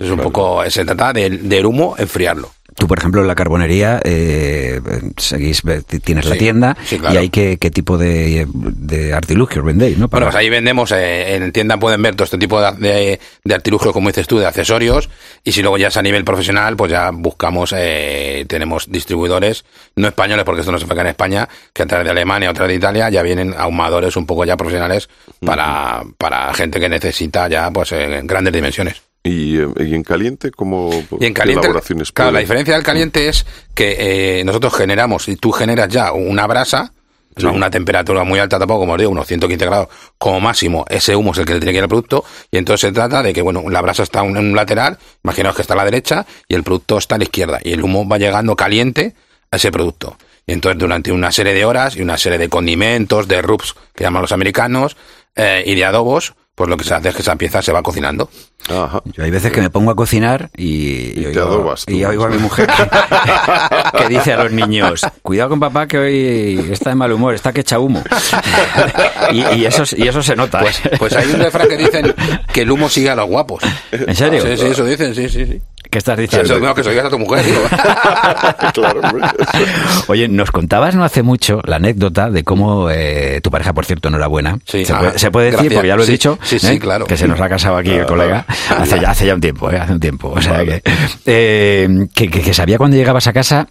Es 0.00 0.08
un 0.08 0.18
poco, 0.20 0.62
se 0.70 0.84
trata 0.84 1.12
del, 1.12 1.48
del 1.48 1.66
humo 1.66 1.94
enfriarlo. 1.98 2.50
Tú, 2.78 2.86
por 2.86 2.98
ejemplo, 2.98 3.20
en 3.20 3.26
la 3.26 3.34
carbonería, 3.34 4.00
eh, 4.04 4.80
seguís, 5.16 5.62
tienes 6.04 6.26
la 6.26 6.36
tienda 6.36 6.76
sí, 6.84 6.96
claro. 6.98 7.14
y 7.14 7.18
hay 7.18 7.28
qué, 7.28 7.58
qué 7.58 7.72
tipo 7.72 7.98
de, 7.98 8.46
de 8.54 9.12
artilugios 9.12 9.64
vendéis, 9.64 9.98
¿no? 9.98 10.06
Bueno, 10.06 10.26
pues 10.26 10.36
ahí 10.36 10.48
vendemos, 10.48 10.92
eh, 10.92 11.34
en 11.34 11.50
tienda 11.50 11.76
pueden 11.76 12.00
ver 12.02 12.14
todo 12.14 12.24
este 12.24 12.38
tipo 12.38 12.60
de, 12.60 12.72
de, 12.78 13.20
de 13.42 13.54
artilugios, 13.54 13.92
como 13.92 14.08
dices 14.10 14.28
tú, 14.28 14.38
de 14.38 14.46
accesorios, 14.46 15.10
y 15.42 15.50
si 15.50 15.60
luego 15.60 15.76
ya 15.76 15.88
es 15.88 15.96
a 15.96 16.02
nivel 16.02 16.22
profesional, 16.24 16.76
pues 16.76 16.92
ya 16.92 17.10
buscamos, 17.12 17.74
eh, 17.76 18.44
tenemos 18.48 18.88
distribuidores, 18.88 19.64
no 19.96 20.06
españoles, 20.06 20.44
porque 20.44 20.60
esto 20.60 20.70
no 20.70 20.78
se 20.78 20.86
fabrica 20.86 21.02
en 21.02 21.08
España, 21.08 21.48
que 21.72 21.82
a 21.82 21.86
través 21.86 22.04
de 22.04 22.12
Alemania 22.12 22.48
o 22.48 22.52
a 22.52 22.54
través 22.54 22.70
de 22.70 22.76
Italia 22.76 23.10
ya 23.10 23.22
vienen 23.22 23.54
ahumadores 23.58 24.16
un 24.16 24.24
poco 24.24 24.44
ya 24.44 24.56
profesionales 24.56 25.08
para, 25.44 26.04
para 26.16 26.54
gente 26.54 26.78
que 26.78 26.88
necesita 26.88 27.48
ya, 27.48 27.72
pues, 27.72 27.90
eh, 27.90 28.20
grandes 28.22 28.52
dimensiones. 28.52 29.07
Y, 29.28 29.58
eh, 29.58 29.68
y 29.80 29.94
en 29.94 30.02
caliente, 30.02 30.50
¿cómo 30.50 30.90
Y 31.20 31.26
en 31.26 31.34
caliente, 31.34 31.66
elaboraciones 31.66 32.12
claro, 32.12 32.32
la 32.32 32.38
diferencia 32.40 32.74
del 32.74 32.82
caliente 32.82 33.28
es 33.28 33.44
que 33.74 34.38
eh, 34.40 34.44
nosotros 34.44 34.74
generamos, 34.74 35.28
y 35.28 35.36
tú 35.36 35.52
generas 35.52 35.88
ya 35.88 36.12
una 36.12 36.46
brasa, 36.46 36.92
no 37.36 37.52
una 37.52 37.70
temperatura 37.70 38.24
muy 38.24 38.38
alta 38.38 38.58
tampoco, 38.58 38.80
como 38.80 38.94
os 38.94 38.98
digo, 38.98 39.10
unos 39.10 39.26
115 39.26 39.66
grados 39.66 39.88
como 40.16 40.40
máximo, 40.40 40.84
ese 40.88 41.14
humo 41.14 41.32
es 41.32 41.38
el 41.38 41.44
que 41.44 41.54
le 41.54 41.60
tiene 41.60 41.72
que 41.72 41.78
ir 41.78 41.82
al 41.82 41.88
producto, 41.88 42.24
y 42.50 42.56
entonces 42.56 42.88
se 42.88 42.92
trata 42.92 43.22
de 43.22 43.32
que, 43.32 43.42
bueno, 43.42 43.62
la 43.68 43.80
brasa 43.82 44.02
está 44.02 44.24
en 44.24 44.36
un 44.36 44.56
lateral, 44.56 44.98
imaginaos 45.22 45.54
que 45.54 45.62
está 45.62 45.74
a 45.74 45.76
la 45.76 45.84
derecha, 45.84 46.26
y 46.48 46.54
el 46.54 46.62
producto 46.62 46.98
está 46.98 47.16
a 47.16 47.18
la 47.18 47.24
izquierda, 47.24 47.60
y 47.62 47.72
el 47.72 47.82
humo 47.82 48.08
va 48.08 48.18
llegando 48.18 48.56
caliente 48.56 49.14
a 49.50 49.56
ese 49.56 49.70
producto. 49.70 50.16
Y 50.46 50.52
entonces 50.52 50.78
durante 50.78 51.12
una 51.12 51.30
serie 51.30 51.52
de 51.52 51.66
horas 51.66 51.96
y 51.96 52.00
una 52.00 52.16
serie 52.16 52.38
de 52.38 52.48
condimentos, 52.48 53.28
de 53.28 53.42
rubs, 53.42 53.74
que 53.94 54.04
llaman 54.04 54.22
los 54.22 54.32
americanos, 54.32 54.96
eh, 55.36 55.62
y 55.66 55.74
de 55.74 55.84
adobos, 55.84 56.34
pues 56.58 56.68
lo 56.68 56.76
que 56.76 56.82
se 56.82 56.92
hace 56.92 57.10
es 57.10 57.14
que 57.14 57.22
esa 57.22 57.36
pieza 57.36 57.62
se 57.62 57.70
va 57.70 57.84
cocinando. 57.84 58.28
Ajá. 58.68 59.00
Yo 59.04 59.22
hay 59.22 59.30
veces 59.30 59.52
que 59.52 59.60
me 59.60 59.70
pongo 59.70 59.92
a 59.92 59.94
cocinar 59.94 60.50
y, 60.56 61.10
Y 61.10 61.22
te 61.22 61.28
oigo, 61.28 61.42
adobas 61.42 61.86
tú. 61.86 61.94
y 61.94 62.04
oigo 62.04 62.24
a 62.24 62.28
mi 62.28 62.38
mujer 62.38 62.66
que, 62.66 63.98
que 63.98 64.08
dice 64.08 64.32
a 64.32 64.42
los 64.42 64.50
niños, 64.52 65.06
cuidado 65.22 65.50
con 65.50 65.60
papá 65.60 65.86
que 65.86 65.98
hoy 65.98 66.68
está 66.72 66.90
de 66.90 66.96
mal 66.96 67.12
humor, 67.12 67.34
está 67.34 67.52
que 67.52 67.60
echa 67.60 67.78
humo. 67.78 68.02
y, 69.30 69.44
y 69.54 69.66
eso, 69.66 69.84
y 69.96 70.08
eso 70.08 70.20
se 70.20 70.34
nota. 70.34 70.58
Pues, 70.58 70.82
pues 70.98 71.12
hay 71.14 71.30
un 71.30 71.38
refrán 71.38 71.68
que 71.68 71.76
dicen 71.76 72.12
que 72.52 72.62
el 72.62 72.70
humo 72.72 72.88
sigue 72.88 73.10
a 73.10 73.14
los 73.14 73.28
guapos. 73.28 73.62
¿En 73.92 74.16
serio? 74.16 74.42
Sí, 74.42 74.56
sí, 74.56 74.66
eso 74.66 74.84
dicen, 74.84 75.14
sí, 75.14 75.28
sí, 75.28 75.46
sí. 75.46 75.60
¿Qué 75.90 75.98
estás 75.98 76.18
Eso 76.18 76.22
diciendo? 76.22 76.54
es 76.56 76.60
lo 76.60 76.74
que 76.74 76.84
soy 76.84 76.98
a 76.98 77.08
tu 77.08 77.18
mujer, 77.18 77.44
claro. 78.74 79.00
Oye, 80.08 80.28
nos 80.28 80.50
contabas 80.50 80.94
no 80.94 81.04
hace 81.04 81.22
mucho 81.22 81.60
la 81.64 81.76
anécdota 81.76 82.30
de 82.30 82.44
cómo 82.44 82.90
eh, 82.90 83.40
tu 83.42 83.50
pareja, 83.50 83.72
por 83.72 83.84
cierto, 83.84 84.10
no 84.10 84.16
era 84.18 84.26
buena. 84.26 84.58
Sí, 84.66 84.84
se, 84.84 84.92
ah, 84.92 84.98
puede, 84.98 85.18
se 85.18 85.30
puede 85.30 85.46
decir, 85.46 85.58
gracias. 85.70 85.74
porque 85.78 85.88
ya 85.88 85.96
lo 85.96 86.02
he 86.02 86.06
Sí, 86.06 86.12
dicho, 86.12 86.38
sí, 86.42 86.58
¿eh? 86.62 86.78
claro. 86.78 87.06
que 87.06 87.16
se 87.16 87.26
nos 87.26 87.40
ha 87.40 87.48
casado 87.48 87.76
aquí 87.76 87.90
el 87.90 88.06
colega 88.06 88.44
hace 88.78 89.00
ya, 89.00 89.10
hace 89.10 89.26
ya 89.26 89.34
un 89.34 89.40
tiempo, 89.40 89.70
¿eh? 89.70 89.78
hace 89.78 89.92
un 89.92 90.00
tiempo. 90.00 90.28
O 90.36 90.40
sea 90.42 90.64
que, 90.64 90.82
eh, 91.26 91.88
que, 92.14 92.28
que- 92.30 92.42
que 92.42 92.54
sabía 92.54 92.78
cuando 92.78 92.96
llegabas 92.96 93.26
a 93.26 93.32
casa 93.32 93.68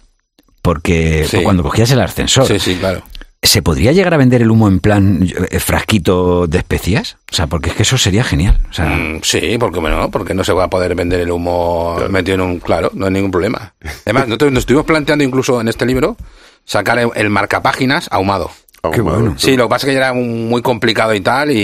porque 0.62 1.24
Sí. 1.28 1.42
cuando 1.42 1.62
cogías 1.62 1.90
el 1.92 2.00
ascensor. 2.00 2.46
Sí, 2.46 2.58
sí, 2.58 2.76
claro. 2.76 3.02
¿Se 3.40 3.62
podría 3.62 3.92
llegar 3.92 4.12
a 4.14 4.16
vender 4.16 4.42
el 4.42 4.50
humo 4.50 4.66
en 4.68 4.80
plan 4.80 5.26
eh, 5.50 5.60
frasquito 5.60 6.46
de 6.48 6.58
especias? 6.58 7.16
O 7.30 7.34
sea, 7.34 7.46
porque 7.46 7.70
es 7.70 7.76
que 7.76 7.82
eso 7.84 7.96
sería 7.96 8.24
genial. 8.24 8.58
O 8.68 8.72
sea, 8.72 8.86
Mm, 8.86 9.20
sí, 9.22 9.56
porque 9.60 9.78
bueno, 9.78 10.10
porque 10.10 10.34
no 10.34 10.42
se 10.42 10.52
va 10.52 10.64
a 10.64 10.70
poder 10.70 10.94
vender 10.96 11.20
el 11.20 11.30
humo 11.30 11.96
metido 12.10 12.34
en 12.34 12.40
un 12.40 12.58
claro, 12.58 12.90
no 12.94 13.06
hay 13.06 13.12
ningún 13.12 13.30
problema. 13.30 13.74
Además, 14.04 14.26
nosotros 14.26 14.52
nos 14.52 14.60
estuvimos 14.62 14.86
planteando 14.86 15.22
incluso 15.24 15.60
en 15.60 15.68
este 15.68 15.86
libro 15.86 16.16
sacar 16.64 16.98
el, 16.98 17.10
el 17.14 17.30
marcapáginas 17.30 18.08
ahumado. 18.10 18.50
Qué 18.92 19.00
bueno. 19.00 19.34
Sí, 19.38 19.56
lo 19.56 19.64
que 19.64 19.70
pasa 19.70 19.86
es 19.86 19.92
que 19.92 19.96
era 19.96 20.12
un- 20.12 20.48
muy 20.48 20.62
complicado 20.62 21.14
y 21.14 21.20
tal 21.20 21.50
y, 21.50 21.56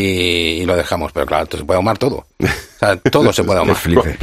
y 0.63 0.65
lo 0.67 0.77
dejamos, 0.77 1.13
pero 1.13 1.27
claro, 1.27 1.47
se 1.51 1.65
puede 1.65 1.77
ahumar 1.77 1.99
todo. 1.99 2.27
O 2.41 2.47
sea, 2.79 2.97
todo 2.97 3.33
se 3.33 3.43
puede 3.45 3.59
ahumar. 3.61 3.77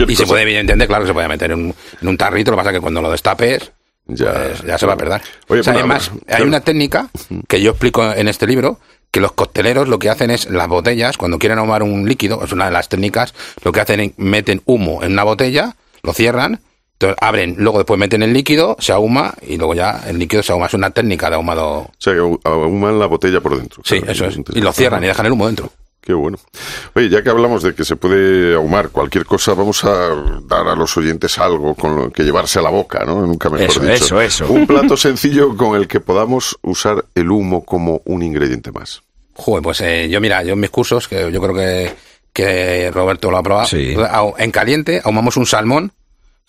Y 0.08 0.16
se 0.16 0.26
puede 0.26 0.46
bien 0.46 0.60
entender, 0.62 0.88
claro, 0.88 1.04
que 1.04 1.10
se 1.10 1.14
puede 1.14 1.28
meter 1.28 1.52
en, 1.52 1.60
un- 1.66 1.76
en 2.02 2.08
un 2.08 2.18
tarrito, 2.18 2.52
lo 2.52 2.58
que 2.58 2.60
pasa 2.62 2.70
es 2.72 2.76
que 2.78 2.82
cuando 2.82 3.02
lo 3.02 3.12
destapes, 3.12 3.72
Ya, 4.16 4.34
pues, 4.34 4.62
ya 4.64 4.78
se 4.78 4.86
va 4.86 4.94
a 4.94 4.98
perder. 4.98 5.22
Oye, 5.48 5.62
O 5.62 5.64
sea, 5.64 5.74
además, 5.74 6.12
hay 6.28 6.44
una 6.44 6.62
técnica 6.62 7.10
que 7.48 7.62
yo 7.62 7.72
explico 7.72 8.04
en 8.12 8.28
este 8.28 8.48
libro, 8.48 8.80
que 9.12 9.20
los 9.20 9.34
cocteleros 9.34 9.88
lo 9.88 10.00
que 10.00 10.10
hacen 10.10 10.32
es, 10.32 10.50
las 10.50 10.68
botellas, 10.68 11.18
cuando 11.18 11.38
quieren 11.40 11.60
ahumar 11.60 11.84
un 11.84 12.08
líquido, 12.08 12.44
es 12.44 12.52
una 12.52 12.66
de 12.66 12.72
las 12.72 12.90
técnicas, 12.90 13.34
lo 13.64 13.72
que 13.72 13.82
hacen 13.82 14.00
es 14.00 14.12
meten 14.18 14.62
humo 14.66 15.04
en 15.04 15.14
una 15.14 15.24
botella, 15.24 15.76
lo 16.04 16.14
cierran, 16.14 16.62
entonces 17.02 17.18
abren, 17.20 17.56
luego 17.58 17.80
después 17.80 18.00
meten 18.00 18.22
el 18.22 18.32
líquido, 18.32 18.78
se 18.80 18.94
ahuma 18.94 19.34
y 19.42 19.58
luego 19.58 19.74
ya 19.74 20.04
el 20.08 20.20
líquido 20.20 20.44
se 20.44 20.52
ahuma. 20.52 20.68
Es 20.68 20.76
una 20.76 20.92
técnica 20.92 21.30
de 21.30 21.36
ahumado. 21.36 21.80
O 21.80 21.92
sea, 21.98 22.14
que 22.14 22.20
ahuman 22.20 23.00
la 23.00 23.08
botella 23.08 23.42
por 23.42 23.58
dentro. 23.58 23.82
Sí, 23.84 23.98
Claro, 23.98 24.12
eso 24.12 24.26
es. 24.28 24.38
Y 24.54 24.62
lo 24.62 24.72
cierran 24.72 25.04
y 25.04 25.08
dejan 25.08 25.26
el 25.26 25.32
humo 25.32 25.48
dentro. 25.48 25.72
Qué 26.02 26.14
bueno. 26.14 26.38
Oye, 26.96 27.10
ya 27.10 27.22
que 27.22 27.30
hablamos 27.30 27.62
de 27.62 27.76
que 27.76 27.86
se 27.86 27.96
puede 27.96 28.56
ahumar 28.56 28.90
cualquier 28.90 29.24
cosa, 29.26 29.54
vamos 29.54 29.84
a 29.84 30.10
dar 30.48 30.68
a 30.68 30.76
los 30.76 30.98
oyentes 30.98 31.38
algo 31.38 31.76
con 31.76 31.96
lo 31.96 32.10
que 32.12 32.24
llevarse 32.24 32.58
a 32.58 32.64
la 32.64 32.72
boca, 32.72 33.06
¿no? 33.06 33.22
Nunca 33.26 33.50
mejor 33.52 33.70
Eso, 33.70 33.80
dicho. 33.82 33.94
eso, 34.20 34.22
eso. 34.22 34.48
Un 34.52 34.66
plato 34.66 34.98
sencillo 34.98 35.56
con 35.56 35.76
el 35.76 35.88
que 35.88 36.00
podamos 36.00 36.58
usar 36.64 37.06
el 37.14 37.30
humo 37.30 37.64
como 37.64 38.02
un 38.06 38.24
ingrediente 38.24 38.72
más. 38.72 39.04
Joder, 39.36 39.62
pues 39.62 39.80
eh, 39.82 40.10
yo 40.10 40.20
mira, 40.20 40.42
yo 40.44 40.54
en 40.54 40.60
mis 40.60 40.72
cursos, 40.72 41.08
que 41.08 41.32
yo 41.32 41.40
creo 41.40 41.54
que, 41.54 41.94
que 42.34 42.90
Roberto 42.92 43.30
lo 43.30 43.38
ha 43.38 43.44
probado, 43.44 43.68
Sí. 43.68 43.96
en 44.40 44.52
caliente 44.52 45.02
ahumamos 45.04 45.38
un 45.38 45.46
salmón, 45.46 45.92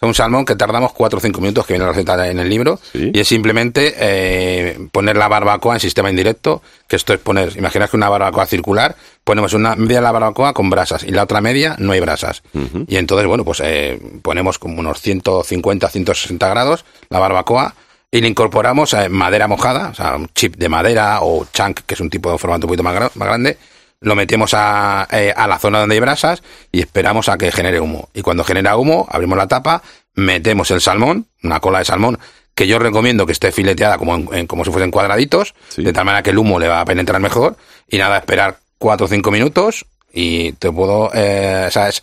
Es 0.02 0.06
un 0.09 0.14
salmón 0.14 0.44
que 0.44 0.56
tardamos 0.56 0.92
4 0.92 1.18
o 1.18 1.21
5 1.23 1.40
minutos, 1.40 1.64
que 1.64 1.75
viene 1.75 1.85
la 1.87 1.92
receta 1.92 2.28
en 2.28 2.40
el 2.40 2.49
libro, 2.50 2.80
Sí. 2.92 3.12
y 3.14 3.21
es 3.21 3.28
simplemente 3.28 3.94
eh, 3.97 4.88
poner 4.90 5.16
la 5.16 5.28
barbacoa 5.28 5.75
en 5.75 5.80
sistema 5.80 6.11
indirecto, 6.11 6.61
que 6.88 6.97
esto 6.97 7.12
es 7.14 7.21
poner, 7.21 7.56
imaginaos 7.56 7.88
que 7.92 7.97
una 7.97 8.09
barbacoa 8.09 8.44
circular, 8.47 8.97
ponemos 9.23 9.52
una 9.54 9.76
media 9.76 9.99
de 9.99 10.02
la 10.02 10.11
barbacoa 10.11 10.54
con 10.54 10.71
brasas 10.71 11.04
y 11.04 11.12
la 11.12 11.23
otra 11.23 11.40
media 11.40 11.76
no 11.78 11.92
hay 11.92 12.00
brasas. 12.00 12.42
Y 12.88 12.97
entonces, 12.97 13.28
bueno, 13.28 13.44
pues 13.44 13.61
eh, 13.64 14.00
ponemos 14.23 14.59
como 14.59 14.80
unos 14.80 15.00
150, 15.00 15.88
160 15.88 16.49
grados 16.49 16.85
la 17.09 17.21
barbacoa 17.21 17.76
y 18.11 18.21
le 18.23 18.26
incorporamos 18.26 18.94
eh, 18.94 19.09
madera 19.09 19.47
mojada, 19.47 19.90
o 19.90 19.94
sea, 19.94 20.16
un 20.16 20.28
chip 20.35 20.56
de 20.56 20.68
madera 20.68 21.21
o 21.23 21.47
chunk, 21.52 21.78
que 21.87 21.94
es 21.94 22.00
un 22.00 22.11
tipo 22.11 22.32
de 22.32 22.38
formato 22.38 22.66
un 22.66 22.71
poquito 22.71 22.82
más, 22.82 22.97
gra- 22.97 23.11
más 23.14 23.28
grande, 23.28 23.56
lo 24.02 24.14
metemos 24.14 24.52
a, 24.54 25.09
eh, 25.11 25.32
a 25.35 25.47
la 25.49 25.59
zona 25.59 25.80
donde 25.80 25.94
hay 25.94 26.00
brasas 26.00 26.42
y 26.71 26.80
esperamos 26.80 27.28
a 27.28 27.38
que 27.38 27.50
genere 27.50 27.80
humo. 27.80 28.09
Y 28.14 28.23
cuando 28.23 28.44
genera 28.44 28.76
humo, 28.76 29.06
abrimos 29.11 29.38
la 29.38 29.49
tapa, 29.49 29.82
metemos 30.14 30.71
el 30.71 30.80
salmón, 30.80 31.26
una 31.42 31.61
cola 31.61 31.78
de 31.78 31.85
salmón, 31.87 32.18
que 32.54 32.66
yo 32.66 32.78
recomiendo 32.78 33.25
que 33.25 33.32
esté 33.32 33.50
fileteada 33.52 33.97
como, 33.97 34.14
en- 34.14 34.28
en- 34.32 34.47
como 34.47 34.64
si 34.64 34.71
fuesen 34.71 34.90
cuadraditos, 34.90 35.54
Sí. 35.71 35.82
de 35.82 35.92
tal 35.92 36.04
manera 36.04 36.23
que 36.23 36.30
el 36.30 36.38
humo 36.38 36.59
le 36.59 36.68
va 36.68 36.80
a 36.80 36.85
penetrar 36.85 37.21
mejor. 37.21 37.56
Y 37.88 37.97
nada, 37.99 38.18
esperar 38.18 38.59
cuatro 38.78 39.06
o 39.06 39.09
cinco 39.09 39.30
minutos 39.30 39.87
y 40.12 40.52
te 40.52 40.71
puedo... 40.71 41.11
Eh, 41.14 41.64
o 41.68 41.71
sea, 41.71 41.88
es 41.88 42.02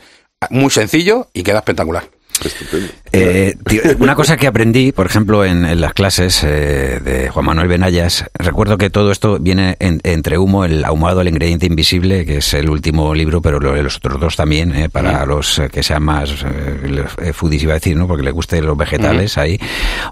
muy 0.50 0.70
sencillo 0.72 1.28
y 1.34 1.44
queda 1.44 1.60
espectacular. 1.60 2.06
Eh, 3.12 3.56
tío, 3.68 3.82
una 4.00 4.16
cosa 4.16 4.38
que 4.38 4.48
aprendí, 4.48 4.92
por 4.92 5.06
ejemplo, 5.06 5.44
en, 5.44 5.66
en 5.66 5.82
las 5.82 5.94
clases 5.94 6.44
eh, 6.44 7.00
de 7.04 7.30
Juan 7.30 7.46
Manuel 7.46 7.68
Benayas, 7.68 8.26
recuerdo 8.34 8.78
que 8.78 8.90
todo 8.90 9.12
esto 9.12 9.40
viene 9.40 9.76
en- 9.80 10.00
entre 10.04 10.38
humo, 10.38 10.64
el 10.66 10.86
ahumado, 10.86 11.22
el 11.22 11.28
ingrediente 11.28 11.66
invisible, 11.66 12.26
que 12.26 12.38
es 12.38 12.54
el 12.54 12.70
último 12.70 13.14
libro, 13.16 13.42
pero 13.42 13.60
lo- 13.60 13.76
los 13.82 13.98
otros 13.98 14.20
dos 14.20 14.36
también, 14.36 14.76
eh, 14.76 14.90
para 14.90 15.26
los 15.26 15.60
eh, 15.60 15.70
que 15.72 15.84
sean 15.84 16.04
más 16.04 16.32
eh, 16.46 17.06
eh, 17.22 17.34
foodies, 17.34 17.64
iba 17.64 17.74
a 17.74 17.76
decir, 17.76 17.96
¿no? 17.98 18.08
porque 18.08 18.24
les 18.24 18.34
gusten 18.34 18.66
los 18.66 18.78
vegetales 18.78 19.38
ahí, 19.38 19.60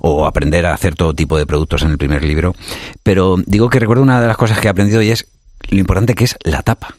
o 0.02 0.26
aprender 0.26 0.66
a 0.66 0.74
hacer 0.74 0.96
todo 0.96 1.14
tipo 1.14 1.38
de 1.38 1.46
productos 1.46 1.84
en 1.84 1.92
el 1.92 1.98
primer 1.98 2.24
libro. 2.24 2.56
Pero 3.04 3.36
digo 3.46 3.70
que 3.70 3.80
recuerdo 3.80 4.04
una 4.04 4.20
de 4.22 4.28
las 4.28 4.38
cosas 4.38 4.60
que 4.60 4.68
he 4.68 4.72
aprendido 4.72 5.02
y 5.02 5.12
es 5.12 5.28
lo 5.70 5.78
importante 5.80 6.16
que 6.16 6.24
es 6.26 6.36
la 6.44 6.62
tapa. 6.62 6.96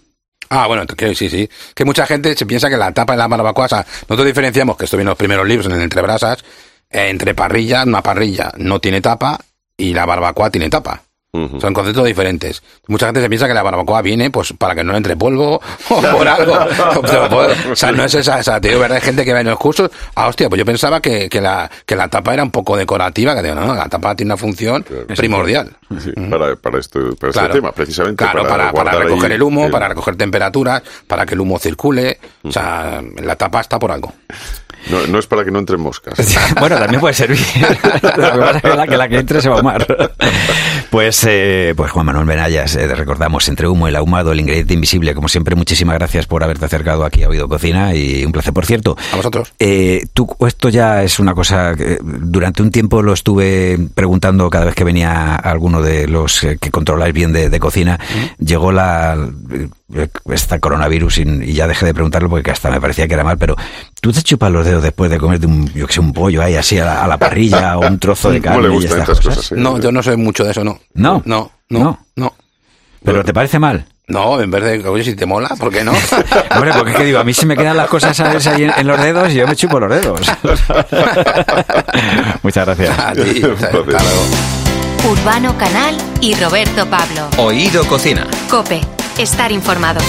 Ah, 0.50 0.66
bueno, 0.66 0.86
que 0.86 1.14
sí, 1.14 1.28
sí. 1.28 1.48
Que 1.74 1.84
mucha 1.84 2.06
gente 2.06 2.34
se 2.34 2.46
piensa 2.46 2.70
que 2.70 2.76
la 2.76 2.92
tapa 2.92 3.12
de 3.12 3.18
la 3.18 3.28
barbacoa, 3.28 3.66
o 3.66 3.68
sea, 3.68 3.86
nosotros 4.02 4.26
diferenciamos, 4.26 4.76
que 4.76 4.84
esto 4.84 4.96
viene 4.96 5.08
en 5.08 5.12
los 5.12 5.18
primeros 5.18 5.46
libros, 5.46 5.66
en 5.66 5.72
el 5.72 5.82
Entre 5.82 6.00
Brasas, 6.00 6.44
entre 6.90 7.34
parrilla, 7.34 7.84
una 7.84 8.02
parrilla 8.02 8.52
no 8.56 8.80
tiene 8.80 9.00
tapa 9.00 9.38
y 9.76 9.92
la 9.92 10.06
barbacoa 10.06 10.50
tiene 10.50 10.70
tapa. 10.70 11.02
Son 11.30 11.74
conceptos 11.74 12.06
diferentes. 12.06 12.62
Mucha 12.86 13.06
gente 13.06 13.20
se 13.20 13.28
piensa 13.28 13.46
que 13.46 13.52
la 13.52 13.62
barbacoa 13.62 14.00
viene 14.00 14.30
pues 14.30 14.54
para 14.54 14.74
que 14.74 14.82
no 14.82 14.92
le 14.92 14.98
entre 14.98 15.14
polvo 15.14 15.60
o 15.90 16.00
por 16.00 16.26
algo. 16.26 16.54
o 17.72 17.76
sea, 17.76 17.92
no 17.92 18.02
es 18.02 18.14
esa, 18.14 18.40
esa. 18.40 18.58
Te 18.60 18.68
digo, 18.68 18.80
verdad, 18.80 18.96
hay 18.96 19.02
gente 19.02 19.24
que 19.26 19.32
va 19.34 19.40
en 19.40 19.46
los 19.48 19.58
cursos. 19.58 19.90
Ah, 20.14 20.28
hostia, 20.28 20.48
pues 20.48 20.58
yo 20.58 20.64
pensaba 20.64 21.00
que, 21.00 21.28
que, 21.28 21.40
la, 21.42 21.70
que 21.84 21.96
la 21.96 22.08
tapa 22.08 22.32
era 22.32 22.42
un 22.42 22.50
poco 22.50 22.76
decorativa. 22.78 23.34
Que 23.36 23.42
digo, 23.42 23.54
no, 23.54 23.66
no, 23.66 23.74
la 23.74 23.88
tapa 23.90 24.14
tiene 24.16 24.32
una 24.32 24.38
función 24.38 24.84
primordial. 25.16 25.76
Sí, 26.02 26.12
para, 26.30 26.56
para, 26.56 26.78
esto, 26.78 27.14
para 27.20 27.32
Claro. 27.32 27.48
este 27.48 27.58
tema, 27.60 27.72
precisamente. 27.72 28.24
Claro, 28.24 28.48
para, 28.48 28.72
para, 28.72 28.92
recoger 28.98 29.32
el 29.32 29.42
humo, 29.42 29.66
el- 29.66 29.70
para 29.70 29.88
recoger 29.88 30.16
temperaturas, 30.16 30.82
para 31.06 31.26
que 31.26 31.34
el 31.34 31.40
humo 31.40 31.58
circule. 31.58 32.18
O 32.42 32.50
sea, 32.50 33.02
la 33.22 33.36
tapa 33.36 33.60
está 33.60 33.78
por 33.78 33.92
algo. 33.92 34.14
No, 34.90 35.06
no 35.06 35.18
es 35.18 35.26
para 35.26 35.44
que 35.44 35.50
no 35.50 35.58
entren 35.58 35.80
moscas. 35.80 36.14
bueno, 36.60 36.76
también 36.78 37.00
puede 37.00 37.14
servir. 37.14 37.38
Lo 37.60 37.68
que 37.68 38.38
pasa 38.38 38.56
es 38.56 38.62
que 38.62 38.68
la 38.76 38.86
que, 38.86 38.96
la 38.96 39.08
que 39.08 39.18
entre 39.18 39.40
se 39.40 39.48
va 39.48 39.56
a 39.56 39.58
ahumar. 39.58 39.86
Pues, 40.90 41.24
eh, 41.28 41.74
pues 41.76 41.90
Juan 41.90 42.06
Manuel 42.06 42.26
Benayas, 42.26 42.74
eh, 42.76 42.86
recordamos, 42.94 43.48
entre 43.48 43.68
humo, 43.68 43.88
el 43.88 43.96
ahumado, 43.96 44.32
el 44.32 44.40
ingrediente 44.40 44.74
invisible. 44.74 45.14
Como 45.14 45.28
siempre, 45.28 45.54
muchísimas 45.54 45.94
gracias 45.96 46.26
por 46.26 46.42
haberte 46.42 46.64
acercado 46.64 47.04
aquí 47.04 47.22
a 47.22 47.28
Oído 47.28 47.48
Cocina 47.48 47.94
y 47.94 48.24
un 48.24 48.32
placer. 48.32 48.52
Por 48.54 48.64
cierto, 48.66 48.96
A 49.12 49.16
vosotros. 49.16 49.52
eh, 49.58 50.06
tú, 50.14 50.28
esto 50.46 50.68
ya 50.70 51.02
es 51.02 51.18
una 51.18 51.34
cosa 51.34 51.74
que 51.76 51.98
durante 52.02 52.62
un 52.62 52.70
tiempo 52.70 53.02
lo 53.02 53.12
estuve 53.12 53.78
preguntando 53.94 54.48
cada 54.48 54.64
vez 54.66 54.74
que 54.74 54.84
venía 54.84 55.34
alguno 55.36 55.82
de 55.82 56.06
los 56.08 56.42
eh, 56.44 56.56
que 56.60 56.70
controláis 56.70 57.12
bien 57.12 57.32
de, 57.32 57.50
de 57.50 57.60
cocina. 57.60 57.98
Llegó 58.38 58.72
la 58.72 59.16
esta 60.32 60.58
coronavirus 60.58 61.18
y, 61.18 61.22
y 61.22 61.52
ya 61.54 61.66
dejé 61.66 61.86
de 61.86 61.94
preguntarlo 61.94 62.28
porque 62.28 62.50
hasta 62.50 62.70
me 62.70 62.80
parecía 62.80 63.08
que 63.08 63.14
era 63.14 63.24
mal, 63.24 63.38
pero 63.38 63.56
tú 64.00 64.12
te 64.12 64.22
chupas 64.22 64.50
los 64.52 64.66
dedos 64.66 64.82
después 64.82 65.10
de 65.10 65.18
comerte 65.18 65.46
un, 65.46 65.66
yo 65.72 65.86
que 65.86 65.92
sé, 65.94 66.00
un 66.00 66.12
pollo 66.12 66.42
ahí 66.42 66.56
así 66.56 66.78
a 66.78 66.84
la, 66.84 67.04
a 67.04 67.08
la 67.08 67.16
parrilla 67.16 67.78
o 67.78 67.86
un 67.86 67.98
trozo 67.98 68.30
de 68.30 68.38
No 68.40 68.44
carne 68.44 68.62
le 68.62 68.68
y 68.68 68.76
gustan 68.76 68.98
estas 69.00 69.18
estas 69.18 69.24
cosas. 69.34 69.36
cosas. 69.48 69.58
No, 69.58 69.78
yo 69.80 69.90
no 69.92 70.02
soy 70.02 70.16
mucho 70.16 70.44
de 70.44 70.50
eso, 70.50 70.62
no. 70.64 70.78
No. 70.94 71.22
No, 71.24 71.50
no, 71.70 71.78
No. 71.80 71.98
no. 72.16 72.34
Pero 73.04 73.24
¿te 73.24 73.32
parece 73.32 73.58
mal? 73.58 73.86
No, 74.08 74.40
en 74.40 74.50
vez 74.50 74.64
de, 74.64 74.88
oye, 74.88 75.04
si 75.04 75.14
te 75.14 75.26
mola, 75.26 75.48
¿por 75.58 75.70
qué 75.70 75.84
no? 75.84 75.92
Hombre, 76.54 76.72
porque 76.74 76.92
es 76.92 76.96
que 76.96 77.04
digo, 77.04 77.18
a 77.18 77.24
mí 77.24 77.34
se 77.34 77.44
me 77.46 77.56
quedan 77.56 77.76
las 77.76 77.88
cosas 77.88 78.16
¿sabes? 78.16 78.46
ahí 78.46 78.64
en, 78.64 78.72
en 78.76 78.86
los 78.86 79.00
dedos 79.00 79.30
y 79.30 79.34
yo 79.34 79.46
me 79.46 79.54
chupo 79.54 79.78
los 79.78 79.90
dedos. 79.90 80.20
Muchas 82.42 82.66
gracias. 82.66 82.98
A 82.98 83.12
ti, 83.12 83.42
hasta 83.42 83.70
luego. 83.72 84.22
Urbano 85.10 85.56
Canal 85.58 85.96
y 86.20 86.34
Roberto 86.34 86.86
Pablo. 86.86 87.28
Oído 87.36 87.84
Cocina. 87.86 88.26
Cope, 88.50 88.80
estar 89.18 89.52
informado. 89.52 90.00